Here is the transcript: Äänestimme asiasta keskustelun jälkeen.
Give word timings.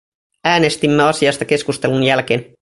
Äänestimme 0.45 1.03
asiasta 1.03 1.45
keskustelun 1.45 2.03
jälkeen. 2.03 2.53